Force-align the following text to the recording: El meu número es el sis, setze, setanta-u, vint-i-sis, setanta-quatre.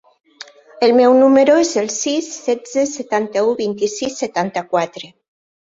El 0.87 0.93
meu 0.99 1.17
número 1.19 1.59
es 1.65 1.75
el 1.83 1.91
sis, 1.97 2.31
setze, 2.47 2.89
setanta-u, 2.97 3.55
vint-i-sis, 3.65 4.21
setanta-quatre. 4.25 5.17